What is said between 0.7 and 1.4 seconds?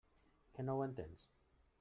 ho entens?